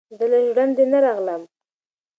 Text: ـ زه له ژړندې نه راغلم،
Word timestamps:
ـ 0.11 0.17
زه 0.17 0.25
له 0.31 0.39
ژړندې 0.47 0.83
نه 0.93 0.99
راغلم، 1.05 1.41